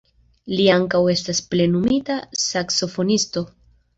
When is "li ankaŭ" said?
0.53-1.01